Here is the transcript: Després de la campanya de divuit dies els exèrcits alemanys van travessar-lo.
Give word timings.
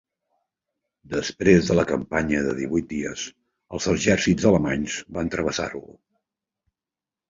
Després 1.11 1.67
de 1.71 1.77
la 1.81 1.83
campanya 1.91 2.41
de 2.47 2.57
divuit 2.63 2.89
dies 2.95 3.29
els 3.77 3.91
exèrcits 3.95 4.51
alemanys 4.55 5.01
van 5.21 5.35
travessar-lo. 5.39 5.91